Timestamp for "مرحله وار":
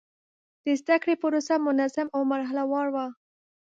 2.31-2.87